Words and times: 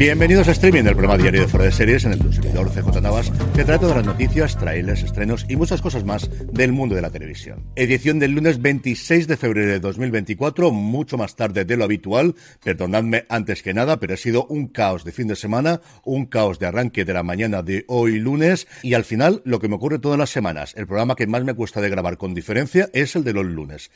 Bienvenidos 0.00 0.48
a 0.48 0.52
Streaming, 0.52 0.84
el 0.84 0.96
programa 0.96 1.18
diario 1.18 1.42
de 1.42 1.46
Fuera 1.46 1.66
de 1.66 1.72
Series 1.72 2.06
en 2.06 2.12
el 2.12 2.20
tu 2.20 2.32
servidor 2.32 2.70
CJ 2.70 3.02
Navas, 3.02 3.30
que 3.54 3.64
trata 3.64 3.86
de 3.86 3.96
las 3.96 4.06
noticias, 4.06 4.56
trailers, 4.56 5.02
estrenos 5.02 5.44
y 5.46 5.56
muchas 5.56 5.82
cosas 5.82 6.04
más 6.04 6.30
del 6.50 6.72
mundo 6.72 6.94
de 6.94 7.02
la 7.02 7.10
televisión. 7.10 7.66
Edición 7.76 8.18
del 8.18 8.30
lunes 8.30 8.62
26 8.62 9.28
de 9.28 9.36
febrero 9.36 9.70
de 9.70 9.78
2024, 9.78 10.70
mucho 10.70 11.18
más 11.18 11.36
tarde 11.36 11.66
de 11.66 11.76
lo 11.76 11.84
habitual. 11.84 12.34
Perdonadme 12.64 13.26
antes 13.28 13.62
que 13.62 13.74
nada, 13.74 14.00
pero 14.00 14.14
ha 14.14 14.16
sido 14.16 14.46
un 14.46 14.68
caos 14.68 15.04
de 15.04 15.12
fin 15.12 15.28
de 15.28 15.36
semana, 15.36 15.82
un 16.02 16.24
caos 16.24 16.58
de 16.58 16.64
arranque 16.64 17.04
de 17.04 17.12
la 17.12 17.22
mañana 17.22 17.62
de 17.62 17.84
hoy 17.86 18.18
lunes 18.18 18.68
y 18.82 18.94
al 18.94 19.04
final 19.04 19.42
lo 19.44 19.60
que 19.60 19.68
me 19.68 19.74
ocurre 19.74 19.98
todas 19.98 20.18
las 20.18 20.30
semanas, 20.30 20.72
el 20.78 20.86
programa 20.86 21.14
que 21.14 21.26
más 21.26 21.44
me 21.44 21.52
cuesta 21.52 21.82
de 21.82 21.90
grabar 21.90 22.16
con 22.16 22.32
diferencia 22.32 22.88
es 22.94 23.16
el 23.16 23.24
de 23.24 23.34
los 23.34 23.44
lunes. 23.44 23.90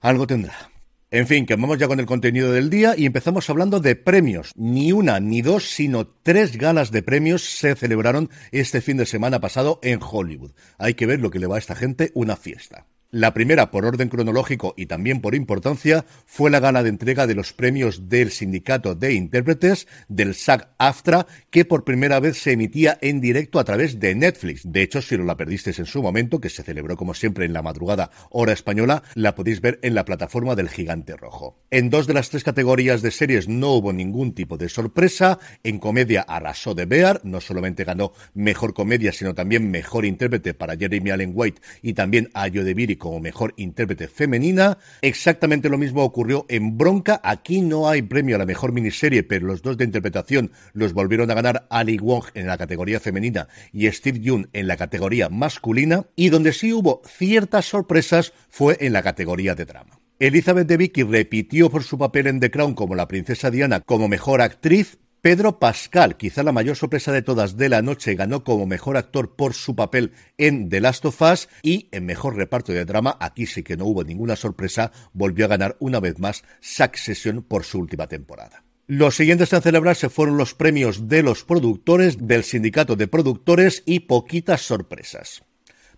Algo 0.00 0.26
tendrá. 0.26 0.70
En 1.12 1.26
fin, 1.26 1.44
que 1.44 1.56
vamos 1.56 1.76
ya 1.76 1.88
con 1.88 1.98
el 1.98 2.06
contenido 2.06 2.52
del 2.52 2.70
día 2.70 2.94
y 2.96 3.04
empezamos 3.04 3.50
hablando 3.50 3.80
de 3.80 3.96
premios. 3.96 4.52
Ni 4.54 4.92
una, 4.92 5.18
ni 5.18 5.42
dos, 5.42 5.68
sino 5.68 6.06
tres 6.06 6.56
galas 6.56 6.92
de 6.92 7.02
premios 7.02 7.42
se 7.42 7.74
celebraron 7.74 8.30
este 8.52 8.80
fin 8.80 8.96
de 8.96 9.06
semana 9.06 9.40
pasado 9.40 9.80
en 9.82 9.98
Hollywood. 10.00 10.52
Hay 10.78 10.94
que 10.94 11.06
ver 11.06 11.18
lo 11.18 11.30
que 11.30 11.40
le 11.40 11.48
va 11.48 11.56
a 11.56 11.58
esta 11.58 11.74
gente 11.74 12.12
una 12.14 12.36
fiesta. 12.36 12.86
La 13.12 13.34
primera, 13.34 13.72
por 13.72 13.86
orden 13.86 14.08
cronológico 14.08 14.72
y 14.76 14.86
también 14.86 15.20
por 15.20 15.34
importancia, 15.34 16.04
fue 16.26 16.48
la 16.48 16.60
gala 16.60 16.84
de 16.84 16.90
entrega 16.90 17.26
de 17.26 17.34
los 17.34 17.52
premios 17.52 18.08
del 18.08 18.30
Sindicato 18.30 18.94
de 18.94 19.14
Intérpretes 19.14 19.88
del 20.08 20.34
SAG-AFTRA, 20.34 21.26
que 21.50 21.64
por 21.64 21.82
primera 21.82 22.20
vez 22.20 22.38
se 22.40 22.52
emitía 22.52 22.98
en 23.00 23.20
directo 23.20 23.58
a 23.58 23.64
través 23.64 23.98
de 23.98 24.14
Netflix. 24.14 24.62
De 24.64 24.82
hecho, 24.82 25.02
si 25.02 25.18
no 25.18 25.24
la 25.24 25.36
perdisteis 25.36 25.80
en 25.80 25.86
su 25.86 26.00
momento, 26.02 26.40
que 26.40 26.50
se 26.50 26.62
celebró 26.62 26.96
como 26.96 27.12
siempre 27.12 27.46
en 27.46 27.52
la 27.52 27.62
madrugada 27.62 28.12
hora 28.30 28.52
española, 28.52 29.02
la 29.16 29.34
podéis 29.34 29.60
ver 29.60 29.80
en 29.82 29.96
la 29.96 30.04
plataforma 30.04 30.54
del 30.54 30.68
Gigante 30.68 31.16
Rojo. 31.16 31.58
En 31.72 31.90
dos 31.90 32.06
de 32.06 32.14
las 32.14 32.30
tres 32.30 32.44
categorías 32.44 33.02
de 33.02 33.10
series 33.10 33.48
no 33.48 33.72
hubo 33.72 33.92
ningún 33.92 34.34
tipo 34.34 34.56
de 34.56 34.68
sorpresa. 34.68 35.40
En 35.64 35.80
comedia 35.80 36.22
arrasó 36.22 36.76
de 36.76 36.86
Bear, 36.86 37.20
no 37.24 37.40
solamente 37.40 37.82
ganó 37.82 38.12
mejor 38.34 38.72
comedia, 38.72 39.10
sino 39.10 39.34
también 39.34 39.68
mejor 39.68 40.04
intérprete 40.04 40.54
para 40.54 40.76
Jeremy 40.76 41.10
Allen 41.10 41.32
White 41.34 41.60
y 41.82 41.94
también 41.94 42.30
a 42.34 42.48
Viri 42.48 42.99
como 43.00 43.18
mejor 43.18 43.52
intérprete 43.56 44.06
femenina. 44.06 44.78
Exactamente 45.02 45.68
lo 45.68 45.78
mismo 45.78 46.04
ocurrió 46.04 46.46
en 46.48 46.78
Bronca. 46.78 47.20
Aquí 47.24 47.60
no 47.60 47.88
hay 47.88 48.02
premio 48.02 48.36
a 48.36 48.38
la 48.38 48.46
mejor 48.46 48.70
miniserie, 48.70 49.24
pero 49.24 49.48
los 49.48 49.62
dos 49.62 49.76
de 49.76 49.84
interpretación 49.84 50.52
los 50.72 50.92
volvieron 50.92 51.28
a 51.32 51.34
ganar 51.34 51.66
Ali 51.70 51.98
Wong 51.98 52.26
en 52.34 52.46
la 52.46 52.56
categoría 52.56 53.00
femenina 53.00 53.48
y 53.72 53.90
Steve 53.90 54.20
Young 54.20 54.46
en 54.52 54.68
la 54.68 54.76
categoría 54.76 55.28
masculina. 55.28 56.06
Y 56.14 56.28
donde 56.28 56.52
sí 56.52 56.72
hubo 56.72 57.02
ciertas 57.04 57.64
sorpresas 57.64 58.32
fue 58.48 58.76
en 58.78 58.92
la 58.92 59.02
categoría 59.02 59.56
de 59.56 59.64
drama. 59.64 59.98
Elizabeth 60.20 60.68
Debicki 60.68 61.02
repitió 61.02 61.70
por 61.70 61.82
su 61.82 61.96
papel 61.96 62.26
en 62.26 62.40
The 62.40 62.50
Crown 62.50 62.74
como 62.74 62.94
la 62.94 63.08
princesa 63.08 63.50
Diana 63.50 63.80
como 63.80 64.06
mejor 64.06 64.42
actriz, 64.42 64.98
Pedro 65.22 65.58
Pascal, 65.58 66.16
quizá 66.16 66.42
la 66.42 66.52
mayor 66.52 66.76
sorpresa 66.76 67.12
de 67.12 67.20
todas 67.20 67.58
de 67.58 67.68
la 67.68 67.82
noche, 67.82 68.14
ganó 68.14 68.42
como 68.42 68.64
mejor 68.64 68.96
actor 68.96 69.36
por 69.36 69.52
su 69.52 69.76
papel 69.76 70.12
en 70.38 70.70
The 70.70 70.80
Last 70.80 71.04
of 71.04 71.20
Us 71.20 71.48
y 71.62 71.88
en 71.92 72.06
mejor 72.06 72.36
reparto 72.36 72.72
de 72.72 72.86
drama, 72.86 73.18
aquí 73.20 73.44
sí 73.44 73.62
que 73.62 73.76
no 73.76 73.84
hubo 73.84 74.02
ninguna 74.02 74.34
sorpresa, 74.34 74.92
volvió 75.12 75.44
a 75.44 75.48
ganar 75.48 75.76
una 75.78 76.00
vez 76.00 76.18
más 76.18 76.42
Succession 76.60 77.42
por 77.42 77.64
su 77.64 77.78
última 77.80 78.06
temporada. 78.06 78.64
Los 78.86 79.14
siguientes 79.16 79.52
a 79.52 79.60
celebrarse 79.60 80.08
fueron 80.08 80.38
los 80.38 80.54
premios 80.54 81.06
de 81.06 81.22
los 81.22 81.44
productores, 81.44 82.26
del 82.26 82.42
sindicato 82.42 82.96
de 82.96 83.06
productores 83.06 83.82
y 83.84 84.00
poquitas 84.00 84.62
sorpresas. 84.62 85.42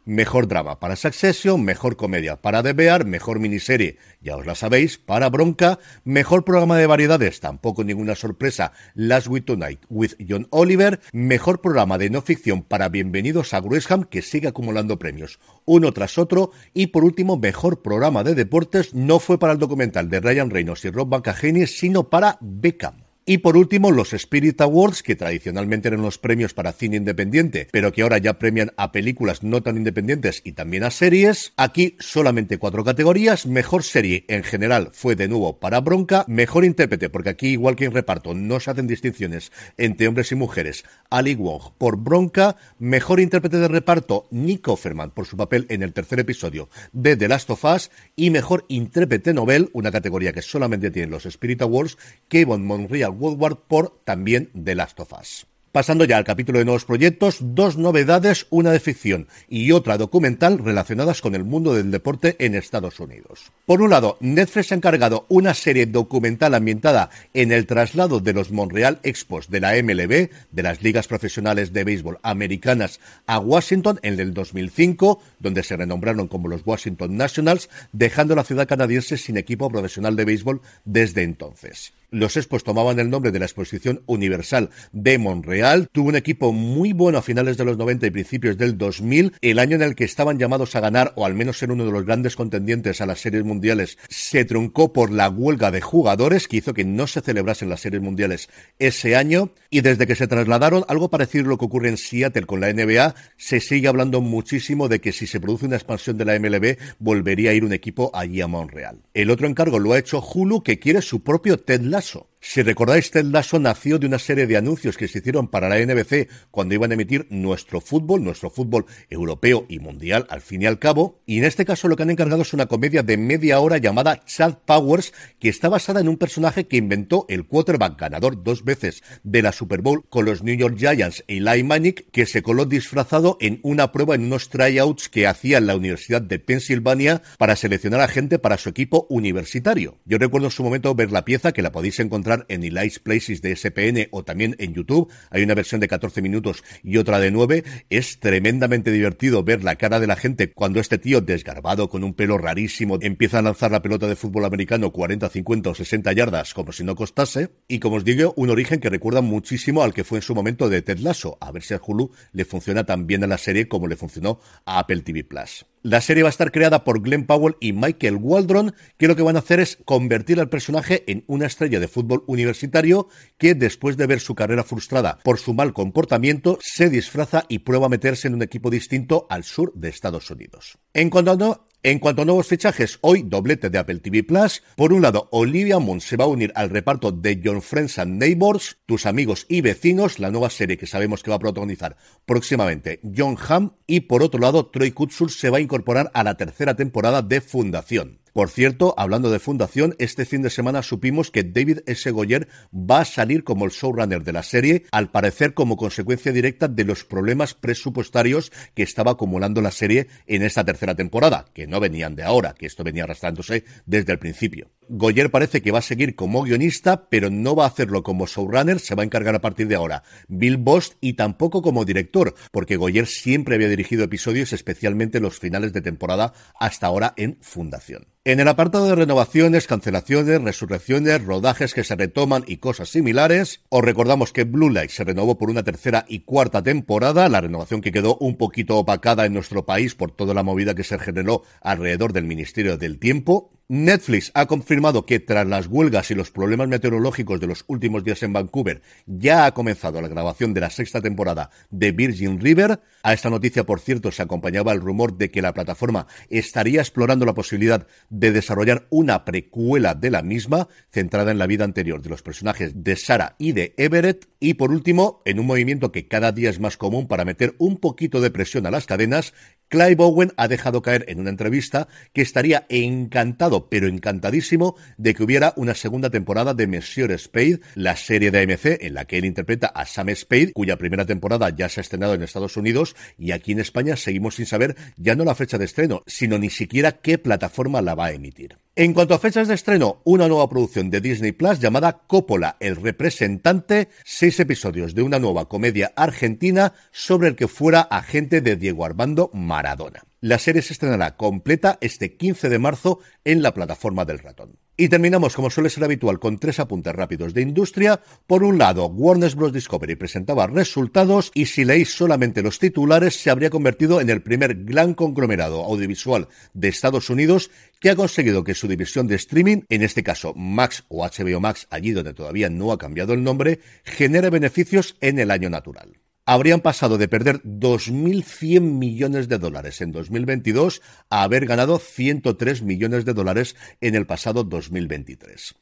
Mejor 0.04 0.48
drama 0.48 0.80
para 0.80 0.96
Succession, 0.96 1.62
mejor 1.62 1.96
comedia 1.96 2.34
para 2.34 2.60
The 2.60 2.72
Bear, 2.72 3.04
mejor 3.04 3.38
miniserie, 3.38 3.98
ya 4.20 4.36
os 4.36 4.44
la 4.44 4.56
sabéis, 4.56 4.98
para 4.98 5.30
Bronca, 5.30 5.78
mejor 6.02 6.44
programa 6.44 6.76
de 6.76 6.88
variedades, 6.88 7.38
tampoco 7.38 7.84
ninguna 7.84 8.16
sorpresa, 8.16 8.72
Last 8.94 9.28
Week 9.28 9.44
Tonight 9.44 9.78
with 9.88 10.14
John 10.28 10.48
Oliver, 10.50 10.98
mejor 11.12 11.60
programa 11.60 11.98
de 11.98 12.10
no 12.10 12.20
ficción 12.20 12.64
para 12.64 12.88
Bienvenidos 12.88 13.54
a 13.54 13.60
Gresham, 13.60 14.02
que 14.02 14.22
sigue 14.22 14.48
acumulando 14.48 14.98
premios, 14.98 15.38
uno 15.66 15.92
tras 15.92 16.18
otro, 16.18 16.50
y 16.74 16.88
por 16.88 17.04
último, 17.04 17.36
mejor 17.36 17.80
programa 17.80 18.24
de 18.24 18.34
deportes, 18.34 18.94
no 18.94 19.20
fue 19.20 19.38
para 19.38 19.52
el 19.52 19.60
documental 19.60 20.10
de 20.10 20.18
Ryan 20.18 20.50
Reynolds 20.50 20.84
y 20.84 20.90
Rob 20.90 21.10
Bancageni, 21.10 21.68
sino 21.68 22.10
para 22.10 22.38
Beckham. 22.40 23.01
Y 23.24 23.38
por 23.38 23.56
último, 23.56 23.92
los 23.92 24.14
Spirit 24.14 24.60
Awards, 24.60 25.04
que 25.04 25.14
tradicionalmente 25.14 25.86
eran 25.86 26.02
los 26.02 26.18
premios 26.18 26.54
para 26.54 26.72
cine 26.72 26.96
independiente, 26.96 27.68
pero 27.70 27.92
que 27.92 28.02
ahora 28.02 28.18
ya 28.18 28.36
premian 28.36 28.72
a 28.76 28.90
películas 28.90 29.44
no 29.44 29.62
tan 29.62 29.76
independientes 29.76 30.42
y 30.44 30.52
también 30.52 30.82
a 30.82 30.90
series. 30.90 31.52
Aquí 31.56 31.96
solamente 32.00 32.58
cuatro 32.58 32.82
categorías. 32.82 33.46
Mejor 33.46 33.84
serie 33.84 34.24
en 34.26 34.42
general 34.42 34.88
fue 34.92 35.14
de 35.14 35.28
nuevo 35.28 35.60
para 35.60 35.80
Bronca. 35.80 36.24
Mejor 36.26 36.64
intérprete, 36.64 37.10
porque 37.10 37.30
aquí, 37.30 37.50
igual 37.50 37.76
que 37.76 37.84
en 37.84 37.92
reparto, 37.92 38.34
no 38.34 38.58
se 38.58 38.72
hacen 38.72 38.88
distinciones 38.88 39.52
entre 39.76 40.08
hombres 40.08 40.32
y 40.32 40.34
mujeres. 40.34 40.84
Ali 41.08 41.36
Wong 41.36 41.62
por 41.78 41.98
Bronca. 41.98 42.56
Mejor 42.80 43.20
intérprete 43.20 43.58
de 43.58 43.68
reparto, 43.68 44.26
Nick 44.32 44.66
Offerman 44.66 45.12
por 45.12 45.26
su 45.26 45.36
papel 45.36 45.66
en 45.68 45.84
el 45.84 45.92
tercer 45.92 46.18
episodio 46.18 46.68
de 46.92 47.16
The 47.16 47.28
Last 47.28 47.50
of 47.50 47.64
Us. 47.64 47.92
Y 48.16 48.30
mejor 48.30 48.64
intérprete 48.66 49.32
novel, 49.32 49.70
una 49.74 49.92
categoría 49.92 50.32
que 50.32 50.42
solamente 50.42 50.90
tienen 50.90 51.12
los 51.12 51.24
Spirit 51.26 51.62
Awards, 51.62 51.96
Kevin 52.26 52.66
Monreal 52.66 53.11
Woodward 53.12 53.58
por 53.68 54.00
también 54.04 54.50
The 54.64 54.74
Last 54.74 55.00
of 55.00 55.12
Us. 55.12 55.46
Pasando 55.72 56.04
ya 56.04 56.18
al 56.18 56.24
capítulo 56.24 56.58
de 56.58 56.66
nuevos 56.66 56.84
proyectos, 56.84 57.38
dos 57.40 57.78
novedades, 57.78 58.46
una 58.50 58.72
de 58.72 58.78
ficción 58.78 59.26
y 59.48 59.72
otra 59.72 59.96
documental 59.96 60.58
relacionadas 60.58 61.22
con 61.22 61.34
el 61.34 61.44
mundo 61.44 61.72
del 61.72 61.90
deporte 61.90 62.36
en 62.40 62.54
Estados 62.54 63.00
Unidos. 63.00 63.50
Por 63.64 63.80
un 63.80 63.88
lado, 63.88 64.18
Netflix 64.20 64.70
ha 64.70 64.74
encargado 64.74 65.24
una 65.30 65.54
serie 65.54 65.86
documental 65.86 66.52
ambientada 66.52 67.08
en 67.32 67.52
el 67.52 67.66
traslado 67.66 68.20
de 68.20 68.34
los 68.34 68.50
Montreal 68.50 69.00
Expos 69.02 69.48
de 69.48 69.60
la 69.60 69.72
MLB, 69.82 70.28
de 70.50 70.62
las 70.62 70.82
ligas 70.82 71.08
profesionales 71.08 71.72
de 71.72 71.84
béisbol 71.84 72.18
americanas, 72.22 73.00
a 73.26 73.38
Washington 73.38 73.98
en 74.02 74.20
el 74.20 74.34
2005, 74.34 75.22
donde 75.38 75.62
se 75.62 75.78
renombraron 75.78 76.28
como 76.28 76.48
los 76.48 76.66
Washington 76.66 77.16
Nationals, 77.16 77.70
dejando 77.92 78.34
la 78.34 78.44
ciudad 78.44 78.68
canadiense 78.68 79.16
sin 79.16 79.38
equipo 79.38 79.70
profesional 79.70 80.16
de 80.16 80.26
béisbol 80.26 80.60
desde 80.84 81.22
entonces. 81.22 81.94
Los 82.12 82.36
Expos 82.36 82.62
tomaban 82.62 82.98
el 82.98 83.08
nombre 83.08 83.30
de 83.30 83.38
la 83.38 83.46
Exposición 83.46 84.02
Universal 84.04 84.68
de 84.92 85.16
Montreal. 85.16 85.88
Tuvo 85.90 86.10
un 86.10 86.16
equipo 86.16 86.52
muy 86.52 86.92
bueno 86.92 87.16
a 87.16 87.22
finales 87.22 87.56
de 87.56 87.64
los 87.64 87.78
90 87.78 88.06
y 88.06 88.10
principios 88.10 88.58
del 88.58 88.76
2000, 88.76 89.32
el 89.40 89.58
año 89.58 89.76
en 89.76 89.82
el 89.82 89.94
que 89.94 90.04
estaban 90.04 90.38
llamados 90.38 90.76
a 90.76 90.80
ganar 90.80 91.14
o 91.16 91.24
al 91.24 91.32
menos 91.32 91.56
ser 91.56 91.70
uno 91.70 91.86
de 91.86 91.90
los 91.90 92.04
grandes 92.04 92.36
contendientes 92.36 93.00
a 93.00 93.06
las 93.06 93.20
series 93.20 93.44
mundiales. 93.44 93.96
Se 94.10 94.44
truncó 94.44 94.92
por 94.92 95.10
la 95.10 95.30
huelga 95.30 95.70
de 95.70 95.80
jugadores 95.80 96.48
que 96.48 96.58
hizo 96.58 96.74
que 96.74 96.84
no 96.84 97.06
se 97.06 97.22
celebrasen 97.22 97.70
las 97.70 97.80
series 97.80 98.02
mundiales 98.02 98.50
ese 98.78 99.16
año 99.16 99.52
y 99.70 99.80
desde 99.80 100.06
que 100.06 100.14
se 100.14 100.26
trasladaron, 100.26 100.84
algo 100.88 101.08
parecido 101.08 101.46
a 101.46 101.48
lo 101.48 101.56
que 101.56 101.64
ocurre 101.64 101.88
en 101.88 101.96
Seattle 101.96 102.44
con 102.44 102.60
la 102.60 102.70
NBA, 102.70 103.14
se 103.38 103.60
sigue 103.60 103.88
hablando 103.88 104.20
muchísimo 104.20 104.90
de 104.90 105.00
que 105.00 105.12
si 105.12 105.26
se 105.26 105.40
produce 105.40 105.64
una 105.64 105.76
expansión 105.76 106.18
de 106.18 106.26
la 106.26 106.38
MLB, 106.38 106.76
volvería 106.98 107.52
a 107.52 107.54
ir 107.54 107.64
un 107.64 107.72
equipo 107.72 108.10
allí 108.12 108.42
a 108.42 108.48
Montreal. 108.48 108.98
El 109.14 109.30
otro 109.30 109.46
encargo 109.46 109.78
lo 109.78 109.94
ha 109.94 109.98
hecho 109.98 110.20
Hulu, 110.22 110.62
que 110.62 110.78
quiere 110.78 111.00
su 111.00 111.22
propio 111.22 111.58
Ted 111.58 111.80
caso. 112.02 112.31
Si 112.44 112.60
recordáis, 112.60 113.12
Ted 113.12 113.26
Lasso 113.26 113.60
nació 113.60 114.00
de 114.00 114.08
una 114.08 114.18
serie 114.18 114.48
de 114.48 114.56
anuncios 114.56 114.96
que 114.96 115.06
se 115.06 115.20
hicieron 115.20 115.46
para 115.46 115.68
la 115.68 115.78
NBC 115.78 116.28
cuando 116.50 116.74
iban 116.74 116.90
a 116.90 116.94
emitir 116.94 117.24
nuestro 117.30 117.80
fútbol, 117.80 118.24
nuestro 118.24 118.50
fútbol 118.50 118.84
europeo 119.08 119.64
y 119.68 119.78
mundial, 119.78 120.26
al 120.28 120.40
fin 120.40 120.60
y 120.60 120.66
al 120.66 120.80
cabo. 120.80 121.22
Y 121.24 121.38
en 121.38 121.44
este 121.44 121.64
caso 121.64 121.86
lo 121.86 121.94
que 121.94 122.02
han 122.02 122.10
encargado 122.10 122.42
es 122.42 122.52
una 122.52 122.66
comedia 122.66 123.04
de 123.04 123.16
media 123.16 123.60
hora 123.60 123.78
llamada 123.78 124.24
Chad 124.24 124.56
Powers, 124.66 125.14
que 125.38 125.48
está 125.48 125.68
basada 125.68 126.00
en 126.00 126.08
un 126.08 126.18
personaje 126.18 126.66
que 126.66 126.78
inventó 126.78 127.26
el 127.28 127.46
quarterback 127.46 127.98
ganador 127.98 128.42
dos 128.42 128.64
veces 128.64 129.04
de 129.22 129.40
la 129.40 129.52
Super 129.52 129.80
Bowl 129.80 130.04
con 130.08 130.24
los 130.24 130.42
New 130.42 130.56
York 130.56 130.76
Giants, 130.76 131.24
Eli 131.28 131.62
Manning, 131.62 131.94
que 132.10 132.26
se 132.26 132.42
coló 132.42 132.64
disfrazado 132.64 133.38
en 133.40 133.60
una 133.62 133.92
prueba 133.92 134.16
en 134.16 134.24
unos 134.24 134.48
tryouts 134.48 135.08
que 135.08 135.28
hacía 135.28 135.58
en 135.58 135.68
la 135.68 135.76
Universidad 135.76 136.20
de 136.20 136.40
Pensilvania 136.40 137.22
para 137.38 137.54
seleccionar 137.54 138.00
a 138.00 138.08
gente 138.08 138.40
para 138.40 138.58
su 138.58 138.68
equipo 138.68 139.06
universitario. 139.10 140.00
Yo 140.04 140.18
recuerdo 140.18 140.48
en 140.48 140.52
su 140.52 140.64
momento 140.64 140.92
ver 140.96 141.12
la 141.12 141.24
pieza, 141.24 141.52
que 141.52 141.62
la 141.62 141.70
podéis 141.70 142.00
encontrar 142.00 142.31
en 142.48 142.64
Eli's 142.64 142.98
Places 142.98 143.42
de 143.42 143.54
SPN 143.56 144.08
o 144.10 144.24
también 144.24 144.56
en 144.58 144.74
YouTube. 144.74 145.10
Hay 145.30 145.42
una 145.42 145.54
versión 145.54 145.80
de 145.80 145.88
14 145.88 146.22
minutos 146.22 146.64
y 146.82 146.96
otra 146.96 147.18
de 147.18 147.30
9. 147.30 147.64
Es 147.90 148.18
tremendamente 148.20 148.90
divertido 148.90 149.44
ver 149.44 149.64
la 149.64 149.76
cara 149.76 150.00
de 150.00 150.06
la 150.06 150.16
gente 150.16 150.52
cuando 150.52 150.80
este 150.80 150.98
tío 150.98 151.20
desgarbado 151.20 151.88
con 151.88 152.04
un 152.04 152.14
pelo 152.14 152.38
rarísimo 152.38 152.98
empieza 153.00 153.38
a 153.38 153.42
lanzar 153.42 153.70
la 153.70 153.82
pelota 153.82 154.06
de 154.06 154.16
fútbol 154.16 154.44
americano 154.44 154.92
40, 154.92 155.28
50 155.28 155.70
o 155.70 155.74
60 155.74 156.12
yardas 156.12 156.54
como 156.54 156.72
si 156.72 156.84
no 156.84 156.96
costase. 156.96 157.50
Y 157.68 157.78
como 157.78 157.96
os 157.96 158.04
digo, 158.04 158.34
un 158.36 158.50
origen 158.50 158.80
que 158.80 158.90
recuerda 158.90 159.20
muchísimo 159.20 159.82
al 159.82 159.94
que 159.94 160.04
fue 160.04 160.18
en 160.18 160.22
su 160.22 160.34
momento 160.34 160.68
de 160.68 160.82
Ted 160.82 160.98
Lasso. 160.98 161.38
A 161.40 161.52
ver 161.52 161.62
si 161.62 161.74
a 161.74 161.80
Hulu 161.84 162.10
le 162.32 162.44
funciona 162.44 162.84
tan 162.84 163.06
bien 163.06 163.24
a 163.24 163.26
la 163.26 163.38
serie 163.38 163.68
como 163.68 163.86
le 163.86 163.96
funcionó 163.96 164.40
a 164.64 164.78
Apple 164.78 165.02
TV 165.02 165.24
Plus. 165.24 165.66
La 165.84 166.00
serie 166.00 166.22
va 166.22 166.28
a 166.28 166.30
estar 166.30 166.52
creada 166.52 166.84
por 166.84 167.02
Glenn 167.02 167.26
Powell 167.26 167.56
y 167.58 167.72
Michael 167.72 168.18
Waldron, 168.20 168.72
que 168.98 169.08
lo 169.08 169.16
que 169.16 169.22
van 169.22 169.34
a 169.34 169.40
hacer 169.40 169.58
es 169.58 169.78
convertir 169.84 170.38
al 170.38 170.48
personaje 170.48 171.02
en 171.10 171.24
una 171.26 171.46
estrella 171.46 171.80
de 171.80 171.88
fútbol 171.88 172.22
universitario 172.28 173.08
que 173.36 173.56
después 173.56 173.96
de 173.96 174.06
ver 174.06 174.20
su 174.20 174.36
carrera 174.36 174.62
frustrada 174.62 175.18
por 175.24 175.40
su 175.40 175.54
mal 175.54 175.72
comportamiento, 175.72 176.56
se 176.60 176.88
disfraza 176.88 177.46
y 177.48 177.60
prueba 177.60 177.86
a 177.86 177.88
meterse 177.88 178.28
en 178.28 178.34
un 178.34 178.42
equipo 178.42 178.70
distinto 178.70 179.26
al 179.28 179.42
sur 179.42 179.72
de 179.74 179.88
Estados 179.88 180.30
Unidos. 180.30 180.78
En 180.94 181.10
cuanto 181.10 181.32
a 181.32 181.36
En 181.84 181.98
cuanto 181.98 182.22
a 182.22 182.24
nuevos 182.24 182.46
fichajes, 182.46 183.00
hoy 183.00 183.24
doblete 183.26 183.68
de 183.68 183.76
Apple 183.76 183.98
TV 183.98 184.22
Plus. 184.22 184.62
Por 184.76 184.92
un 184.92 185.02
lado, 185.02 185.28
Olivia 185.32 185.80
Munn 185.80 186.00
se 186.00 186.16
va 186.16 186.26
a 186.26 186.28
unir 186.28 186.52
al 186.54 186.70
reparto 186.70 187.10
de 187.10 187.40
Your 187.40 187.60
Friends 187.60 187.98
and 187.98 188.20
Neighbors, 188.20 188.78
Tus 188.86 189.04
amigos 189.04 189.46
y 189.48 189.62
vecinos, 189.62 190.20
la 190.20 190.30
nueva 190.30 190.48
serie 190.48 190.78
que 190.78 190.86
sabemos 190.86 191.24
que 191.24 191.30
va 191.30 191.36
a 191.36 191.40
protagonizar 191.40 191.96
próximamente 192.24 193.00
John 193.16 193.36
Hamm. 193.48 193.72
Y 193.88 194.02
por 194.02 194.22
otro 194.22 194.38
lado, 194.38 194.66
Troy 194.66 194.92
Kutsur 194.92 195.32
se 195.32 195.50
va 195.50 195.58
a 195.58 195.60
incorporar 195.60 196.12
a 196.14 196.22
la 196.22 196.36
tercera 196.36 196.76
temporada 196.76 197.20
de 197.20 197.40
Fundación. 197.40 198.21
Por 198.32 198.48
cierto, 198.48 198.94
hablando 198.96 199.30
de 199.30 199.38
fundación, 199.38 199.94
este 199.98 200.24
fin 200.24 200.40
de 200.40 200.48
semana 200.48 200.82
supimos 200.82 201.30
que 201.30 201.42
David 201.42 201.80
S. 201.84 202.10
Goyer 202.10 202.48
va 202.72 203.00
a 203.00 203.04
salir 203.04 203.44
como 203.44 203.66
el 203.66 203.72
showrunner 203.72 204.24
de 204.24 204.32
la 204.32 204.42
serie, 204.42 204.84
al 204.90 205.10
parecer 205.10 205.52
como 205.52 205.76
consecuencia 205.76 206.32
directa 206.32 206.66
de 206.66 206.84
los 206.84 207.04
problemas 207.04 207.52
presupuestarios 207.52 208.50
que 208.74 208.84
estaba 208.84 209.12
acumulando 209.12 209.60
la 209.60 209.70
serie 209.70 210.08
en 210.26 210.42
esta 210.42 210.64
tercera 210.64 210.94
temporada, 210.94 211.44
que 211.52 211.66
no 211.66 211.78
venían 211.78 212.16
de 212.16 212.22
ahora, 212.22 212.54
que 212.54 212.66
esto 212.66 212.84
venía 212.84 213.04
arrastrándose 213.04 213.64
desde 213.84 214.12
el 214.12 214.18
principio. 214.18 214.70
Goyer 214.88 215.30
parece 215.30 215.62
que 215.62 215.70
va 215.70 215.78
a 215.78 215.82
seguir 215.82 216.14
como 216.16 216.42
guionista, 216.42 217.08
pero 217.08 217.30
no 217.30 217.54
va 217.54 217.64
a 217.64 217.68
hacerlo 217.68 218.02
como 218.02 218.26
showrunner, 218.26 218.80
se 218.80 218.94
va 218.94 219.02
a 219.02 219.06
encargar 219.06 219.34
a 219.34 219.40
partir 219.40 219.68
de 219.68 219.76
ahora 219.76 220.02
Bill 220.28 220.56
Bost 220.56 220.94
y 221.00 221.14
tampoco 221.14 221.62
como 221.62 221.84
director, 221.84 222.34
porque 222.50 222.76
Goyer 222.76 223.06
siempre 223.06 223.54
había 223.54 223.68
dirigido 223.68 224.04
episodios, 224.04 224.52
especialmente 224.52 225.20
los 225.20 225.38
finales 225.38 225.72
de 225.72 225.82
temporada, 225.82 226.32
hasta 226.58 226.86
ahora 226.86 227.14
en 227.16 227.38
Fundación. 227.40 228.06
En 228.24 228.38
el 228.38 228.46
apartado 228.46 228.86
de 228.86 228.94
renovaciones, 228.94 229.66
cancelaciones, 229.66 230.40
resurrecciones, 230.40 231.24
rodajes 231.24 231.74
que 231.74 231.82
se 231.82 231.96
retoman 231.96 232.44
y 232.46 232.58
cosas 232.58 232.88
similares, 232.88 233.62
os 233.68 233.82
recordamos 233.82 234.32
que 234.32 234.44
Blue 234.44 234.70
Light 234.70 234.90
se 234.90 235.02
renovó 235.02 235.38
por 235.38 235.50
una 235.50 235.64
tercera 235.64 236.04
y 236.06 236.20
cuarta 236.20 236.62
temporada, 236.62 237.28
la 237.28 237.40
renovación 237.40 237.80
que 237.80 237.90
quedó 237.90 238.16
un 238.18 238.36
poquito 238.36 238.78
opacada 238.78 239.26
en 239.26 239.32
nuestro 239.32 239.66
país 239.66 239.96
por 239.96 240.12
toda 240.12 240.34
la 240.34 240.44
movida 240.44 240.76
que 240.76 240.84
se 240.84 241.00
generó 241.00 241.42
alrededor 241.60 242.12
del 242.12 242.24
Ministerio 242.24 242.78
del 242.78 243.00
Tiempo. 243.00 243.50
Netflix 243.68 244.30
ha 244.34 244.46
confirmado 244.46 245.06
que 245.06 245.20
tras 245.20 245.46
las 245.46 245.66
huelgas 245.66 246.10
y 246.10 246.14
los 246.14 246.30
problemas 246.30 246.68
meteorológicos 246.68 247.40
de 247.40 247.46
los 247.46 247.64
últimos 247.68 248.04
días 248.04 248.22
en 248.22 248.32
Vancouver, 248.32 248.82
ya 249.06 249.46
ha 249.46 249.54
comenzado 249.54 250.00
la 250.00 250.08
grabación 250.08 250.52
de 250.52 250.60
la 250.60 250.70
sexta 250.70 251.00
temporada 251.00 251.50
de 251.70 251.92
Virgin 251.92 252.40
River. 252.40 252.80
A 253.02 253.12
esta 253.12 253.30
noticia, 253.30 253.64
por 253.64 253.80
cierto, 253.80 254.12
se 254.12 254.22
acompañaba 254.22 254.72
el 254.72 254.80
rumor 254.80 255.16
de 255.16 255.30
que 255.30 255.42
la 255.42 255.54
plataforma 255.54 256.06
estaría 256.28 256.80
explorando 256.80 257.24
la 257.24 257.34
posibilidad 257.34 257.86
de 258.10 258.32
desarrollar 258.32 258.86
una 258.90 259.24
precuela 259.24 259.94
de 259.94 260.10
la 260.10 260.22
misma, 260.22 260.68
centrada 260.90 261.30
en 261.30 261.38
la 261.38 261.46
vida 261.46 261.64
anterior 261.64 262.02
de 262.02 262.10
los 262.10 262.22
personajes 262.22 262.84
de 262.84 262.96
Sarah 262.96 263.36
y 263.38 263.52
de 263.52 263.74
Everett. 263.76 264.28
Y 264.38 264.54
por 264.54 264.72
último, 264.72 265.22
en 265.24 265.38
un 265.38 265.46
movimiento 265.46 265.92
que 265.92 266.08
cada 266.08 266.32
día 266.32 266.50
es 266.50 266.60
más 266.60 266.76
común 266.76 267.06
para 267.06 267.24
meter 267.24 267.54
un 267.58 267.78
poquito 267.78 268.20
de 268.20 268.30
presión 268.30 268.66
a 268.66 268.70
las 268.70 268.86
cadenas, 268.86 269.32
Clive 269.72 270.04
Owen 270.04 270.34
ha 270.36 270.48
dejado 270.48 270.82
caer 270.82 271.06
en 271.08 271.18
una 271.18 271.30
entrevista 271.30 271.88
que 272.12 272.20
estaría 272.20 272.66
encantado, 272.68 273.70
pero 273.70 273.86
encantadísimo, 273.86 274.76
de 274.98 275.14
que 275.14 275.22
hubiera 275.22 275.54
una 275.56 275.74
segunda 275.74 276.10
temporada 276.10 276.52
de 276.52 276.66
Monsieur 276.66 277.18
Spade, 277.18 277.60
la 277.74 277.96
serie 277.96 278.30
de 278.30 278.42
AMC 278.42 278.84
en 278.84 278.92
la 278.92 279.06
que 279.06 279.16
él 279.16 279.24
interpreta 279.24 279.68
a 279.68 279.86
Sam 279.86 280.10
Spade, 280.14 280.52
cuya 280.52 280.76
primera 280.76 281.06
temporada 281.06 281.48
ya 281.48 281.70
se 281.70 281.80
ha 281.80 281.84
estrenado 281.84 282.12
en 282.12 282.22
Estados 282.22 282.58
Unidos 282.58 282.94
y 283.16 283.30
aquí 283.30 283.52
en 283.52 283.60
España 283.60 283.96
seguimos 283.96 284.34
sin 284.34 284.44
saber 284.44 284.76
ya 284.98 285.14
no 285.14 285.24
la 285.24 285.34
fecha 285.34 285.56
de 285.56 285.64
estreno, 285.64 286.02
sino 286.06 286.36
ni 286.36 286.50
siquiera 286.50 286.92
qué 286.92 287.16
plataforma 287.16 287.80
la 287.80 287.94
va 287.94 288.08
a 288.08 288.12
emitir. 288.12 288.58
En 288.74 288.94
cuanto 288.94 289.12
a 289.12 289.18
fechas 289.18 289.48
de 289.48 289.54
estreno, 289.54 290.00
una 290.04 290.28
nueva 290.28 290.48
producción 290.48 290.88
de 290.88 291.02
Disney 291.02 291.32
Plus 291.32 291.58
llamada 291.58 292.04
Coppola, 292.06 292.56
el 292.58 292.76
representante, 292.76 293.90
seis 294.02 294.40
episodios 294.40 294.94
de 294.94 295.02
una 295.02 295.18
nueva 295.18 295.46
comedia 295.46 295.92
argentina 295.94 296.72
sobre 296.90 297.28
el 297.28 297.36
que 297.36 297.48
fuera 297.48 297.82
agente 297.82 298.40
de 298.40 298.56
Diego 298.56 298.86
Armando 298.86 299.28
Maradona. 299.34 300.04
La 300.22 300.38
serie 300.38 300.62
se 300.62 300.72
estrenará 300.72 301.18
completa 301.18 301.76
este 301.82 302.16
15 302.16 302.48
de 302.48 302.58
marzo 302.58 303.00
en 303.24 303.42
la 303.42 303.52
plataforma 303.52 304.06
del 304.06 304.20
ratón. 304.20 304.56
Y 304.74 304.88
terminamos, 304.88 305.34
como 305.34 305.50
suele 305.50 305.68
ser 305.68 305.84
habitual, 305.84 306.18
con 306.18 306.38
tres 306.38 306.58
apuntes 306.58 306.94
rápidos 306.94 307.34
de 307.34 307.42
industria. 307.42 308.00
Por 308.26 308.42
un 308.42 308.56
lado, 308.56 308.86
Warner 308.86 309.34
Bros. 309.34 309.52
Discovery 309.52 309.96
presentaba 309.96 310.46
resultados 310.46 311.30
y 311.34 311.46
si 311.46 311.64
leéis 311.64 311.94
solamente 311.94 312.42
los 312.42 312.58
titulares, 312.58 313.20
se 313.20 313.30
habría 313.30 313.50
convertido 313.50 314.00
en 314.00 314.08
el 314.08 314.22
primer 314.22 314.64
gran 314.64 314.94
conglomerado 314.94 315.62
audiovisual 315.62 316.28
de 316.54 316.68
Estados 316.68 317.10
Unidos 317.10 317.50
que 317.82 317.90
ha 317.90 317.96
conseguido 317.96 318.44
que 318.44 318.54
su 318.54 318.68
división 318.68 319.08
de 319.08 319.16
streaming, 319.16 319.62
en 319.68 319.82
este 319.82 320.04
caso 320.04 320.32
Max 320.34 320.84
o 320.88 321.04
HBO 321.04 321.40
Max, 321.40 321.66
allí 321.68 321.90
donde 321.90 322.14
todavía 322.14 322.48
no 322.48 322.70
ha 322.70 322.78
cambiado 322.78 323.12
el 323.12 323.24
nombre, 323.24 323.58
genere 323.84 324.30
beneficios 324.30 324.96
en 325.00 325.18
el 325.18 325.30
año 325.30 325.50
natural 325.50 325.98
habrían 326.24 326.60
pasado 326.60 326.98
de 326.98 327.08
perder 327.08 327.42
2.100 327.42 328.60
millones 328.60 329.28
de 329.28 329.38
dólares 329.38 329.80
en 329.80 329.90
2022 329.90 330.80
a 331.10 331.24
haber 331.24 331.46
ganado 331.46 331.80
103 331.80 332.62
millones 332.62 333.04
de 333.04 333.12
dólares 333.12 333.56
en 333.80 333.96
el 333.96 334.06
pasado 334.06 334.44
2023. 334.44 335.56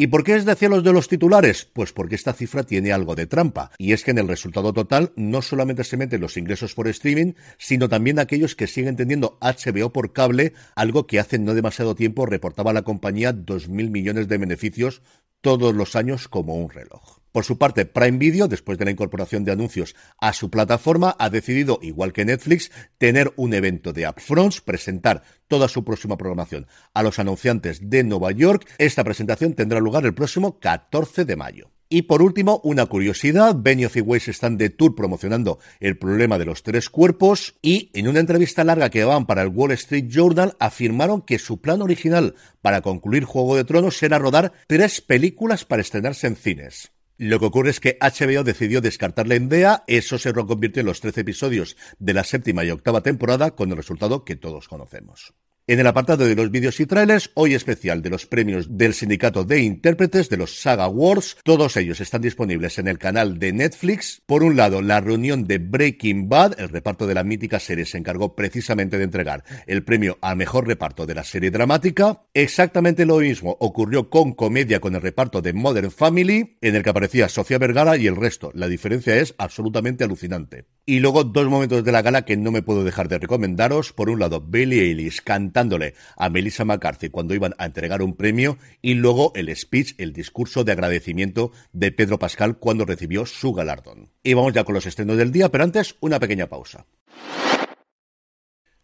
¿Y 0.00 0.06
por 0.06 0.22
qué 0.22 0.36
es 0.36 0.44
de 0.44 0.54
cielos 0.54 0.84
de 0.84 0.92
los 0.92 1.08
titulares? 1.08 1.68
Pues 1.72 1.92
porque 1.92 2.14
esta 2.14 2.32
cifra 2.32 2.62
tiene 2.62 2.92
algo 2.92 3.16
de 3.16 3.26
trampa, 3.26 3.72
y 3.78 3.92
es 3.92 4.04
que 4.04 4.12
en 4.12 4.18
el 4.18 4.28
resultado 4.28 4.72
total 4.72 5.10
no 5.16 5.42
solamente 5.42 5.82
se 5.82 5.96
meten 5.96 6.20
los 6.20 6.36
ingresos 6.36 6.72
por 6.72 6.86
streaming, 6.86 7.32
sino 7.58 7.88
también 7.88 8.20
aquellos 8.20 8.54
que 8.54 8.68
siguen 8.68 8.94
teniendo 8.94 9.38
HBO 9.40 9.92
por 9.92 10.12
cable, 10.12 10.52
algo 10.76 11.08
que 11.08 11.18
hace 11.18 11.40
no 11.40 11.52
demasiado 11.52 11.96
tiempo 11.96 12.26
reportaba 12.26 12.72
la 12.72 12.82
compañía 12.82 13.32
2.000 13.32 13.90
millones 13.90 14.28
de 14.28 14.38
beneficios 14.38 15.02
todos 15.40 15.74
los 15.74 15.96
años 15.96 16.28
como 16.28 16.54
un 16.54 16.70
reloj. 16.70 17.17
Por 17.38 17.44
su 17.44 17.56
parte, 17.56 17.86
Prime 17.86 18.18
Video, 18.18 18.48
después 18.48 18.78
de 18.78 18.84
la 18.84 18.90
incorporación 18.90 19.44
de 19.44 19.52
anuncios 19.52 19.94
a 20.18 20.32
su 20.32 20.50
plataforma, 20.50 21.14
ha 21.20 21.30
decidido, 21.30 21.78
igual 21.82 22.12
que 22.12 22.24
Netflix, 22.24 22.72
tener 22.98 23.32
un 23.36 23.54
evento 23.54 23.92
de 23.92 24.08
upfronts, 24.08 24.60
presentar 24.60 25.22
toda 25.46 25.68
su 25.68 25.84
próxima 25.84 26.16
programación 26.16 26.66
a 26.94 27.04
los 27.04 27.20
anunciantes 27.20 27.90
de 27.90 28.02
Nueva 28.02 28.32
York. 28.32 28.68
Esta 28.78 29.04
presentación 29.04 29.54
tendrá 29.54 29.78
lugar 29.78 30.04
el 30.04 30.14
próximo 30.14 30.58
14 30.58 31.24
de 31.24 31.36
mayo. 31.36 31.70
Y 31.88 32.02
por 32.02 32.22
último, 32.22 32.60
una 32.64 32.86
curiosidad, 32.86 33.54
Benioff 33.56 33.96
y 33.96 34.00
Weiss 34.00 34.26
están 34.26 34.58
de 34.58 34.70
tour 34.70 34.96
promocionando 34.96 35.60
el 35.78 35.96
problema 35.96 36.40
de 36.40 36.44
los 36.44 36.64
tres 36.64 36.90
cuerpos 36.90 37.54
y 37.62 37.92
en 37.94 38.08
una 38.08 38.18
entrevista 38.18 38.64
larga 38.64 38.90
que 38.90 39.04
van 39.04 39.26
para 39.26 39.42
el 39.42 39.50
Wall 39.50 39.70
Street 39.70 40.06
Journal 40.08 40.56
afirmaron 40.58 41.22
que 41.22 41.38
su 41.38 41.60
plan 41.60 41.82
original 41.82 42.34
para 42.62 42.80
concluir 42.80 43.22
Juego 43.22 43.54
de 43.54 43.62
Tronos 43.62 44.02
era 44.02 44.18
rodar 44.18 44.54
tres 44.66 45.00
películas 45.00 45.64
para 45.64 45.82
estrenarse 45.82 46.26
en 46.26 46.34
cines. 46.34 46.97
Lo 47.18 47.40
que 47.40 47.46
ocurre 47.46 47.70
es 47.70 47.80
que 47.80 47.98
HBO 48.00 48.44
decidió 48.44 48.80
descartar 48.80 49.26
la 49.26 49.34
idea, 49.34 49.82
eso 49.88 50.18
se 50.18 50.32
reconvirtió 50.32 50.80
en 50.80 50.86
los 50.86 51.00
13 51.00 51.22
episodios 51.22 51.76
de 51.98 52.14
la 52.14 52.22
séptima 52.22 52.64
y 52.64 52.70
octava 52.70 53.02
temporada 53.02 53.56
con 53.56 53.70
el 53.70 53.76
resultado 53.76 54.24
que 54.24 54.36
todos 54.36 54.68
conocemos. 54.68 55.34
En 55.70 55.78
el 55.78 55.86
apartado 55.86 56.24
de 56.24 56.34
los 56.34 56.50
vídeos 56.50 56.80
y 56.80 56.86
trailers, 56.86 57.30
hoy 57.34 57.52
especial 57.52 58.00
de 58.00 58.08
los 58.08 58.24
premios 58.24 58.78
del 58.78 58.94
Sindicato 58.94 59.44
de 59.44 59.60
Intérpretes 59.60 60.30
de 60.30 60.38
los 60.38 60.62
Saga 60.62 60.84
Awards. 60.84 61.36
Todos 61.44 61.76
ellos 61.76 62.00
están 62.00 62.22
disponibles 62.22 62.78
en 62.78 62.88
el 62.88 62.96
canal 62.96 63.38
de 63.38 63.52
Netflix. 63.52 64.22
Por 64.24 64.42
un 64.42 64.56
lado, 64.56 64.80
la 64.80 65.02
reunión 65.02 65.46
de 65.46 65.58
Breaking 65.58 66.30
Bad, 66.30 66.58
el 66.58 66.70
reparto 66.70 67.06
de 67.06 67.12
la 67.12 67.22
mítica 67.22 67.60
serie 67.60 67.84
se 67.84 67.98
encargó 67.98 68.34
precisamente 68.34 68.96
de 68.96 69.04
entregar 69.04 69.44
el 69.66 69.84
premio 69.84 70.16
al 70.22 70.38
mejor 70.38 70.66
reparto 70.66 71.04
de 71.04 71.14
la 71.14 71.24
serie 71.24 71.50
dramática. 71.50 72.22
Exactamente 72.32 73.04
lo 73.04 73.18
mismo 73.18 73.54
ocurrió 73.60 74.08
con 74.08 74.32
comedia 74.32 74.80
con 74.80 74.94
el 74.94 75.02
reparto 75.02 75.42
de 75.42 75.52
Modern 75.52 75.90
Family, 75.90 76.56
en 76.62 76.76
el 76.76 76.82
que 76.82 76.88
aparecía 76.88 77.28
Sofía 77.28 77.58
Vergara 77.58 77.98
y 77.98 78.06
el 78.06 78.16
resto. 78.16 78.50
La 78.54 78.68
diferencia 78.68 79.18
es 79.18 79.34
absolutamente 79.36 80.02
alucinante. 80.02 80.77
Y 80.88 81.00
luego 81.00 81.22
dos 81.22 81.46
momentos 81.48 81.84
de 81.84 81.92
la 81.92 82.00
gala 82.00 82.24
que 82.24 82.38
no 82.38 82.50
me 82.50 82.62
puedo 82.62 82.82
dejar 82.82 83.08
de 83.08 83.18
recomendaros. 83.18 83.92
Por 83.92 84.08
un 84.08 84.20
lado, 84.20 84.40
Billie 84.40 84.84
Eilish 84.84 85.20
cantándole 85.22 85.92
a 86.16 86.30
Melissa 86.30 86.64
McCarthy 86.64 87.10
cuando 87.10 87.34
iban 87.34 87.54
a 87.58 87.66
entregar 87.66 88.00
un 88.00 88.16
premio 88.16 88.56
y 88.80 88.94
luego 88.94 89.30
el 89.34 89.54
speech, 89.54 89.96
el 89.98 90.14
discurso 90.14 90.64
de 90.64 90.72
agradecimiento 90.72 91.52
de 91.74 91.92
Pedro 91.92 92.18
Pascal 92.18 92.56
cuando 92.56 92.86
recibió 92.86 93.26
su 93.26 93.52
galardón. 93.52 94.08
Y 94.22 94.32
vamos 94.32 94.54
ya 94.54 94.64
con 94.64 94.76
los 94.76 94.86
estrenos 94.86 95.18
del 95.18 95.30
día, 95.30 95.50
pero 95.50 95.64
antes 95.64 95.94
una 96.00 96.18
pequeña 96.18 96.46
pausa. 96.46 96.86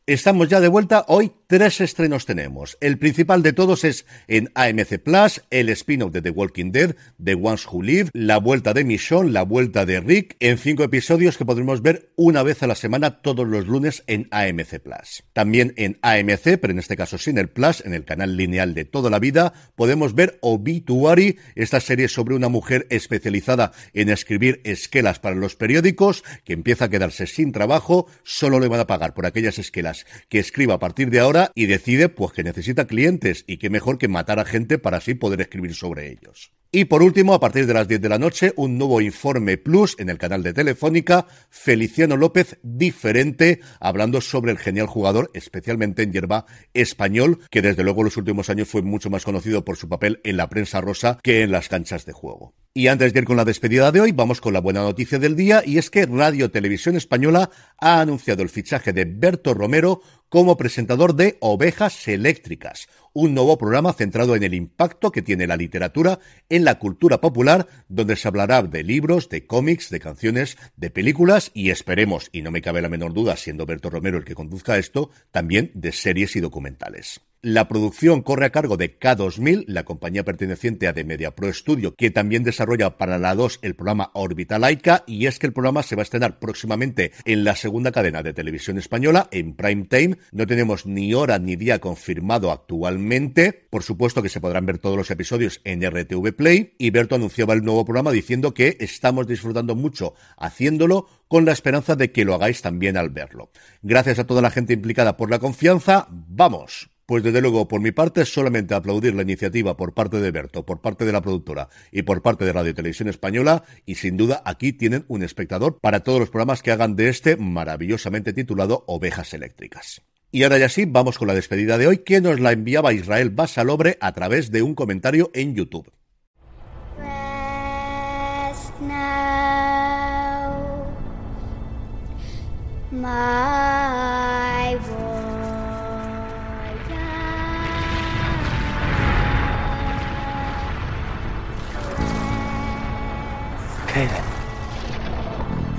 Estamos 0.06 0.50
ya 0.50 0.60
de 0.60 0.68
vuelta. 0.68 1.06
Hoy 1.08 1.32
tres 1.46 1.80
estrenos 1.80 2.26
tenemos. 2.26 2.76
El 2.82 2.98
principal 2.98 3.42
de 3.42 3.54
todos 3.54 3.84
es 3.84 4.04
en 4.28 4.50
AMC 4.54 4.98
Plus, 4.98 5.42
el 5.50 5.70
spin-off 5.70 6.12
de 6.12 6.20
The 6.20 6.28
Walking 6.28 6.72
Dead, 6.72 6.94
The 7.22 7.32
Ones 7.32 7.66
Who 7.66 7.82
Live, 7.82 8.10
la 8.12 8.36
vuelta 8.36 8.74
de 8.74 8.84
Michonne, 8.84 9.30
la 9.30 9.44
vuelta 9.44 9.86
de 9.86 10.00
Rick, 10.00 10.36
en 10.40 10.58
cinco 10.58 10.82
episodios 10.84 11.38
que 11.38 11.46
podremos 11.46 11.80
ver 11.80 12.12
una 12.16 12.42
vez 12.42 12.62
a 12.62 12.66
la 12.66 12.74
semana 12.74 13.22
todos 13.22 13.48
los 13.48 13.66
lunes 13.66 14.04
en 14.06 14.28
AMC 14.30 14.78
Plus. 14.80 15.24
También 15.32 15.72
en 15.78 15.98
AMC, 16.02 16.58
pero 16.60 16.72
en 16.72 16.80
este 16.80 16.98
caso 16.98 17.16
sin 17.16 17.38
el 17.38 17.48
Plus, 17.48 17.82
en 17.86 17.94
el 17.94 18.04
canal 18.04 18.36
lineal 18.36 18.74
de 18.74 18.84
toda 18.84 19.08
la 19.08 19.20
vida, 19.20 19.54
podemos 19.74 20.14
ver 20.14 20.38
Obituary, 20.42 21.38
esta 21.54 21.80
serie 21.80 22.08
sobre 22.08 22.34
una 22.34 22.50
mujer 22.50 22.86
especializada 22.90 23.72
en 23.94 24.10
escribir 24.10 24.60
esquelas 24.64 25.18
para 25.18 25.34
los 25.34 25.56
periódicos, 25.56 26.24
que 26.44 26.52
empieza 26.52 26.86
a 26.86 26.90
quedarse 26.90 27.26
sin 27.26 27.52
trabajo, 27.52 28.06
solo 28.22 28.60
le 28.60 28.68
van 28.68 28.80
a 28.80 28.86
pagar 28.86 29.14
por 29.14 29.24
aquellas 29.24 29.58
esquelas 29.58 29.93
que 30.28 30.38
escriba 30.38 30.74
a 30.74 30.78
partir 30.78 31.10
de 31.10 31.20
ahora 31.20 31.50
y 31.54 31.66
decide 31.66 32.08
pues 32.08 32.32
que 32.32 32.44
necesita 32.44 32.86
clientes 32.86 33.44
y 33.46 33.58
que 33.58 33.70
mejor 33.70 33.98
que 33.98 34.08
matar 34.08 34.38
a 34.38 34.44
gente 34.44 34.78
para 34.78 34.98
así 34.98 35.14
poder 35.14 35.40
escribir 35.40 35.74
sobre 35.74 36.10
ellos. 36.10 36.52
Y 36.76 36.86
por 36.86 37.04
último, 37.04 37.34
a 37.34 37.38
partir 37.38 37.68
de 37.68 37.74
las 37.74 37.86
10 37.86 38.00
de 38.00 38.08
la 38.08 38.18
noche, 38.18 38.52
un 38.56 38.78
nuevo 38.78 39.00
informe 39.00 39.58
plus 39.58 39.94
en 40.00 40.08
el 40.08 40.18
canal 40.18 40.42
de 40.42 40.52
Telefónica, 40.52 41.28
Feliciano 41.48 42.16
López 42.16 42.58
diferente, 42.64 43.60
hablando 43.78 44.20
sobre 44.20 44.50
el 44.50 44.58
genial 44.58 44.88
jugador, 44.88 45.30
especialmente 45.34 46.02
en 46.02 46.12
hierba 46.12 46.46
español, 46.72 47.38
que 47.48 47.62
desde 47.62 47.84
luego 47.84 48.00
en 48.00 48.06
los 48.06 48.16
últimos 48.16 48.50
años 48.50 48.66
fue 48.66 48.82
mucho 48.82 49.08
más 49.08 49.24
conocido 49.24 49.64
por 49.64 49.76
su 49.76 49.88
papel 49.88 50.20
en 50.24 50.36
la 50.36 50.48
prensa 50.48 50.80
rosa 50.80 51.20
que 51.22 51.42
en 51.42 51.52
las 51.52 51.68
canchas 51.68 52.06
de 52.06 52.12
juego. 52.12 52.54
Y 52.76 52.88
antes 52.88 53.12
de 53.12 53.20
ir 53.20 53.24
con 53.24 53.36
la 53.36 53.44
despedida 53.44 53.92
de 53.92 54.00
hoy, 54.00 54.10
vamos 54.10 54.40
con 54.40 54.52
la 54.52 54.60
buena 54.60 54.82
noticia 54.82 55.20
del 55.20 55.36
día, 55.36 55.62
y 55.64 55.78
es 55.78 55.90
que 55.90 56.06
Radio 56.06 56.50
Televisión 56.50 56.96
Española 56.96 57.48
ha 57.78 58.00
anunciado 58.00 58.42
el 58.42 58.48
fichaje 58.48 58.92
de 58.92 59.04
Berto 59.04 59.54
Romero 59.54 60.02
como 60.28 60.56
presentador 60.56 61.14
de 61.14 61.36
Ovejas 61.38 62.08
Eléctricas, 62.08 62.88
un 63.12 63.32
nuevo 63.32 63.56
programa 63.58 63.92
centrado 63.92 64.34
en 64.34 64.42
el 64.42 64.54
impacto 64.54 65.12
que 65.12 65.22
tiene 65.22 65.46
la 65.46 65.56
literatura 65.56 66.18
en 66.48 66.64
la 66.64 66.80
cultura 66.80 67.20
popular, 67.20 67.68
donde 67.86 68.16
se 68.16 68.26
hablará 68.26 68.64
de 68.64 68.82
libros, 68.82 69.28
de 69.28 69.46
cómics, 69.46 69.88
de 69.90 70.00
canciones, 70.00 70.58
de 70.74 70.90
películas 70.90 71.52
y 71.54 71.70
esperemos, 71.70 72.28
y 72.32 72.42
no 72.42 72.50
me 72.50 72.60
cabe 72.60 72.82
la 72.82 72.88
menor 72.88 73.14
duda, 73.14 73.36
siendo 73.36 73.66
Berto 73.66 73.88
Romero 73.88 74.18
el 74.18 74.24
que 74.24 74.34
conduzca 74.34 74.78
esto, 74.78 75.10
también 75.30 75.70
de 75.74 75.92
series 75.92 76.34
y 76.34 76.40
documentales. 76.40 77.20
La 77.46 77.68
producción 77.68 78.22
corre 78.22 78.46
a 78.46 78.52
cargo 78.52 78.78
de 78.78 78.98
K2000, 78.98 79.64
la 79.66 79.84
compañía 79.84 80.24
perteneciente 80.24 80.88
a 80.88 80.94
The 80.94 81.04
Media 81.04 81.34
Pro 81.34 81.52
Studio, 81.52 81.94
que 81.94 82.10
también 82.10 82.42
desarrolla 82.42 82.96
para 82.96 83.18
la 83.18 83.34
2 83.34 83.58
el 83.60 83.74
programa 83.74 84.10
Orbitalaika, 84.14 85.04
y 85.06 85.26
es 85.26 85.38
que 85.38 85.48
el 85.48 85.52
programa 85.52 85.82
se 85.82 85.94
va 85.94 86.00
a 86.00 86.04
estrenar 86.04 86.38
próximamente 86.38 87.12
en 87.26 87.44
la 87.44 87.54
segunda 87.54 87.92
cadena 87.92 88.22
de 88.22 88.32
televisión 88.32 88.78
española, 88.78 89.28
en 89.30 89.54
prime 89.54 89.84
time. 89.84 90.16
No 90.32 90.46
tenemos 90.46 90.86
ni 90.86 91.12
hora 91.12 91.38
ni 91.38 91.54
día 91.54 91.80
confirmado 91.80 92.50
actualmente. 92.50 93.52
Por 93.68 93.82
supuesto 93.82 94.22
que 94.22 94.30
se 94.30 94.40
podrán 94.40 94.64
ver 94.64 94.78
todos 94.78 94.96
los 94.96 95.10
episodios 95.10 95.60
en 95.64 95.82
RTV 95.82 96.32
Play, 96.34 96.74
y 96.78 96.88
Berto 96.88 97.14
anunciaba 97.14 97.52
el 97.52 97.62
nuevo 97.62 97.84
programa 97.84 98.10
diciendo 98.10 98.54
que 98.54 98.78
estamos 98.80 99.26
disfrutando 99.26 99.74
mucho 99.74 100.14
haciéndolo 100.38 101.08
con 101.28 101.44
la 101.44 101.52
esperanza 101.52 101.94
de 101.94 102.10
que 102.10 102.24
lo 102.24 102.32
hagáis 102.32 102.62
también 102.62 102.96
al 102.96 103.10
verlo. 103.10 103.50
Gracias 103.82 104.18
a 104.18 104.26
toda 104.26 104.40
la 104.40 104.50
gente 104.50 104.72
implicada 104.72 105.18
por 105.18 105.30
la 105.30 105.40
confianza. 105.40 106.08
¡Vamos! 106.08 106.93
Pues 107.06 107.22
desde 107.22 107.42
luego, 107.42 107.68
por 107.68 107.80
mi 107.80 107.92
parte, 107.92 108.24
solamente 108.24 108.74
aplaudir 108.74 109.14
la 109.14 109.22
iniciativa 109.22 109.76
por 109.76 109.92
parte 109.92 110.20
de 110.20 110.30
Berto, 110.30 110.64
por 110.64 110.80
parte 110.80 111.04
de 111.04 111.12
la 111.12 111.20
productora 111.20 111.68
y 111.92 112.02
por 112.02 112.22
parte 112.22 112.46
de 112.46 112.52
Radio 112.52 112.74
Televisión 112.74 113.08
Española, 113.08 113.64
y 113.84 113.96
sin 113.96 114.16
duda 114.16 114.42
aquí 114.46 114.72
tienen 114.72 115.04
un 115.08 115.22
espectador 115.22 115.78
para 115.80 116.00
todos 116.00 116.18
los 116.18 116.30
programas 116.30 116.62
que 116.62 116.72
hagan 116.72 116.96
de 116.96 117.10
este 117.10 117.36
maravillosamente 117.36 118.32
titulado 118.32 118.84
Ovejas 118.86 119.34
Eléctricas. 119.34 120.02
Y 120.30 120.42
ahora 120.42 120.58
ya 120.58 120.68
sí, 120.68 120.84
vamos 120.86 121.18
con 121.18 121.28
la 121.28 121.34
despedida 121.34 121.78
de 121.78 121.86
hoy, 121.86 121.98
que 121.98 122.20
nos 122.20 122.40
la 122.40 122.52
enviaba 122.52 122.92
Israel 122.92 123.30
Basalobre 123.30 123.98
a 124.00 124.12
través 124.12 124.50
de 124.50 124.62
un 124.62 124.74
comentario 124.74 125.30
en 125.34 125.54
YouTube. 125.54 125.92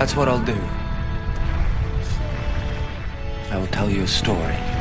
That's 0.06 0.16
what 0.16 0.28
I'll 0.28 0.38
do. 0.38 0.54
I 3.50 3.58
will 3.58 3.66
tell 3.66 3.90
you 3.90 4.04
a 4.04 4.06
story. 4.06 4.75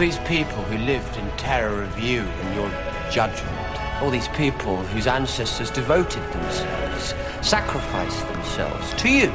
These 0.00 0.18
people 0.20 0.62
who 0.62 0.78
lived 0.86 1.14
in 1.18 1.30
terror 1.36 1.82
of 1.82 1.98
you 2.00 2.22
and 2.22 2.54
your 2.54 2.70
judgment. 3.10 3.54
All 4.00 4.08
these 4.08 4.28
people 4.28 4.78
whose 4.78 5.06
ancestors 5.06 5.70
devoted 5.70 6.22
themselves, 6.32 7.14
sacrificed 7.42 8.26
themselves 8.28 8.94
to 8.94 9.10
you. 9.10 9.26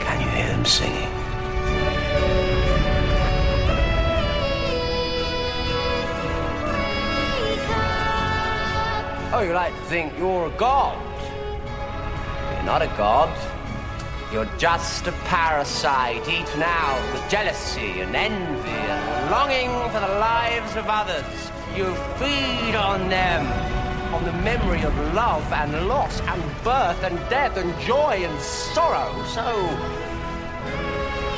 Can 0.00 0.22
you 0.22 0.28
hear 0.30 0.48
them 0.48 0.64
singing? 0.64 1.10
Oh, 9.34 9.42
you 9.46 9.52
like 9.52 9.74
to 9.74 9.82
think 9.82 10.16
you're 10.16 10.46
a 10.46 10.50
god. 10.56 10.96
You're 12.54 12.62
not 12.62 12.80
a 12.80 12.86
god. 12.96 13.53
You're 14.34 14.58
just 14.58 15.06
a 15.06 15.12
parasite 15.30 16.28
eaten 16.28 16.60
out 16.60 17.12
with 17.12 17.22
jealousy 17.30 18.00
and 18.00 18.16
envy 18.16 18.68
and 18.68 19.30
longing 19.30 19.70
for 19.92 20.00
the 20.00 20.08
lives 20.18 20.74
of 20.74 20.86
others. 20.88 21.52
You 21.76 21.94
feed 22.18 22.74
on 22.74 23.08
them, 23.08 23.46
on 24.12 24.24
the 24.24 24.32
memory 24.42 24.82
of 24.82 24.92
love 25.14 25.46
and 25.52 25.86
loss 25.86 26.20
and 26.22 26.42
birth 26.64 27.00
and 27.04 27.16
death 27.30 27.56
and 27.56 27.78
joy 27.82 28.24
and 28.26 28.40
sorrow. 28.40 29.12
So, 29.26 29.46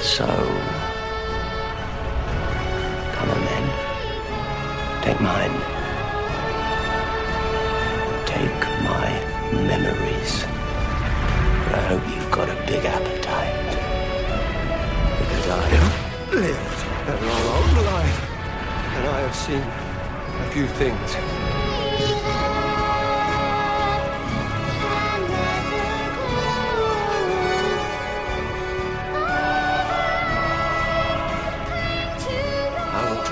so, 0.00 0.26
come 3.12 3.28
on 3.28 3.44
then, 3.44 5.02
take 5.02 5.20
mine. 5.20 5.52
Take 8.24 8.60
my 8.88 9.08
memories. 9.52 10.46
But 11.62 11.74
I 11.74 11.86
hope 11.88 12.15
you've 12.26 12.34
got 12.34 12.48
a 12.48 12.54
big 12.66 12.84
appetite. 12.84 13.54
Because 15.18 15.48
I 15.48 15.62
have 15.74 16.34
lived 16.34 16.80
a 17.08 17.16
long 17.24 17.68
life, 17.86 18.20
and 18.96 19.08
I 19.08 19.20
have 19.20 19.34
seen 19.34 19.62
a 19.62 20.50
few 20.50 20.66
things. 20.66 21.16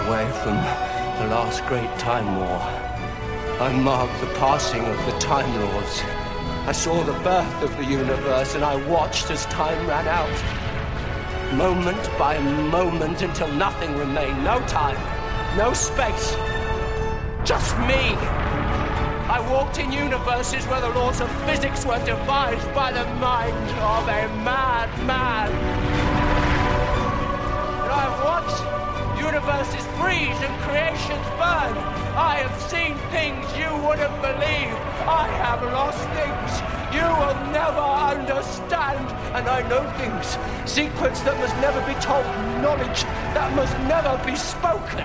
Away 0.06 0.30
from 0.42 0.56
the 1.18 1.34
last 1.34 1.64
great 1.64 1.88
Time 1.98 2.36
War. 2.36 2.60
I 3.58 3.72
marked 3.72 4.20
the 4.20 4.26
passing 4.38 4.84
of 4.84 5.06
the 5.06 5.18
Time 5.18 5.48
Lords. 5.62 6.23
I 6.66 6.72
saw 6.72 7.04
the 7.04 7.12
birth 7.20 7.62
of 7.62 7.76
the 7.76 7.84
universe 7.84 8.54
and 8.54 8.64
I 8.64 8.76
watched 8.86 9.30
as 9.30 9.44
time 9.46 9.86
ran 9.86 10.08
out. 10.08 10.32
Moment 11.54 12.00
by 12.18 12.38
moment 12.38 13.20
until 13.20 13.48
nothing 13.48 13.94
remained. 13.98 14.42
No 14.42 14.58
time, 14.66 14.96
no 15.58 15.74
space. 15.74 16.34
Just 17.44 17.76
me. 17.80 18.16
I 19.28 19.46
walked 19.52 19.78
in 19.78 19.92
universes 19.92 20.64
where 20.66 20.80
the 20.80 20.88
laws 20.88 21.20
of 21.20 21.30
physics 21.44 21.84
were 21.84 22.02
devised 22.06 22.74
by 22.74 22.92
the 22.92 23.04
mind 23.16 23.70
of 23.80 24.08
a 24.08 24.28
madman. 24.42 25.50
And 27.82 27.92
I 27.92 28.00
have 28.08 28.24
watched 29.24 29.34
universes 29.34 29.86
freeze 29.98 30.40
and 30.42 30.62
creations 30.62 31.26
burn. 31.38 31.74
I 32.16 32.44
have 32.44 32.60
seen 32.70 32.96
things 33.10 33.44
you 33.56 33.70
wouldn't 33.86 34.14
believe. 34.22 34.74
I 35.06 35.28
have 35.42 35.62
lost 35.62 36.02
things 36.14 36.50
you 36.92 37.02
will 37.02 37.38
never 37.52 37.80
understand. 37.80 39.06
And 39.34 39.48
I 39.48 39.66
know 39.68 39.82
things, 39.98 40.38
secrets 40.70 41.20
that 41.22 41.36
must 41.38 41.56
never 41.56 41.80
be 41.86 41.94
told, 42.00 42.24
knowledge 42.62 43.04
that 43.34 43.52
must 43.56 43.76
never 43.88 44.14
be 44.24 44.36
spoken, 44.36 45.04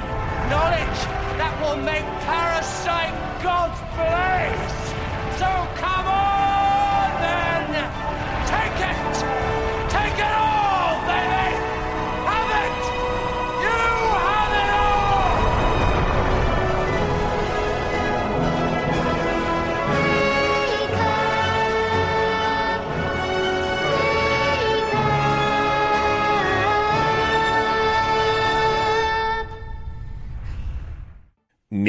knowledge 0.49 0.99
that 1.39 1.53
will 1.61 1.77
make 1.77 2.05
parasite 2.21 3.08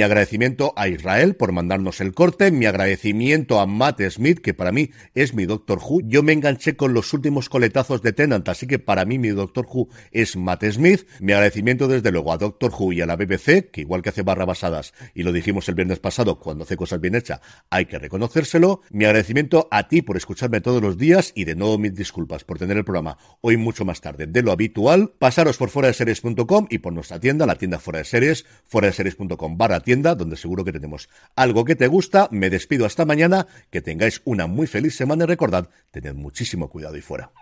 Mi 0.00 0.04
agradecimiento 0.04 0.72
a 0.76 0.88
Israel 0.88 1.36
por 1.36 1.52
mandarnos 1.52 2.00
el 2.00 2.14
corte, 2.14 2.50
mi 2.50 2.64
agradecimiento 2.64 3.60
a 3.60 3.66
Matt 3.66 4.00
Smith, 4.08 4.38
que 4.38 4.54
para 4.54 4.72
mí 4.72 4.92
es 5.14 5.34
mi 5.34 5.44
Doctor 5.44 5.78
Who. 5.78 6.00
Yo 6.04 6.22
me 6.22 6.32
enganché 6.32 6.74
con 6.74 6.94
los 6.94 7.12
últimos 7.12 7.50
coletazos 7.50 8.00
de 8.00 8.14
Tennant, 8.14 8.48
así 8.48 8.66
que 8.66 8.78
para 8.78 9.04
mí 9.04 9.18
mi 9.18 9.28
Doctor 9.28 9.66
Who 9.70 9.90
es 10.10 10.36
Matt 10.36 10.64
Smith. 10.70 11.06
Mi 11.20 11.32
agradecimiento 11.32 11.86
desde 11.86 12.10
luego 12.12 12.32
a 12.32 12.38
Doctor 12.38 12.72
Who 12.72 12.94
y 12.94 13.02
a 13.02 13.06
la 13.06 13.16
BBC, 13.16 13.70
que 13.70 13.82
igual 13.82 14.00
que 14.00 14.08
hace 14.08 14.22
barra 14.22 14.46
basadas, 14.46 14.94
y 15.14 15.22
lo 15.22 15.32
dijimos 15.32 15.68
el 15.68 15.74
viernes 15.74 15.98
pasado, 15.98 16.38
cuando 16.38 16.64
hace 16.64 16.78
cosas 16.78 16.98
bien 16.98 17.14
hechas, 17.14 17.42
hay 17.68 17.84
que 17.84 17.98
reconocérselo. 17.98 18.80
Mi 18.88 19.04
agradecimiento 19.04 19.68
a 19.70 19.86
ti 19.88 20.00
por 20.00 20.16
escucharme 20.16 20.62
todos 20.62 20.80
los 20.80 20.96
días 20.96 21.30
y 21.34 21.44
de 21.44 21.56
nuevo 21.56 21.76
mis 21.76 21.94
disculpas 21.94 22.44
por 22.44 22.58
tener 22.58 22.78
el 22.78 22.86
programa 22.86 23.18
hoy 23.42 23.58
mucho 23.58 23.84
más 23.84 24.00
tarde 24.00 24.26
de 24.26 24.42
lo 24.42 24.50
habitual. 24.50 25.12
Pasaros 25.18 25.58
por 25.58 25.68
fuera 25.68 25.88
de 25.88 25.94
series.com 25.94 26.68
y 26.70 26.78
por 26.78 26.94
nuestra 26.94 27.20
tienda, 27.20 27.44
la 27.44 27.56
tienda 27.56 27.78
fuera 27.78 27.98
de 27.98 28.06
series, 28.06 28.46
fuera 28.64 28.86
de 28.86 28.94
series.com 28.94 29.58
barra 29.58 29.80
donde 29.98 30.36
seguro 30.36 30.64
que 30.64 30.72
tenemos 30.72 31.08
algo 31.34 31.64
que 31.64 31.74
te 31.74 31.88
gusta. 31.88 32.28
Me 32.30 32.48
despido 32.48 32.86
hasta 32.86 33.04
mañana, 33.04 33.46
que 33.70 33.80
tengáis 33.80 34.22
una 34.24 34.46
muy 34.46 34.66
feliz 34.66 34.96
semana 34.96 35.24
y 35.24 35.26
recordad, 35.26 35.68
tened 35.90 36.14
muchísimo 36.14 36.68
cuidado 36.70 36.96
y 36.96 37.00
fuera. 37.00 37.32